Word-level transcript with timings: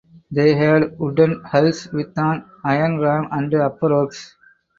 They 0.31 0.55
had 0.55 0.97
wooden 0.97 1.43
hulls 1.45 1.85
with 1.93 2.17
an 2.17 2.49
iron 2.63 2.97
ram 2.99 3.27
and 3.31 3.53
upper 3.53 3.87
works. 3.89 4.35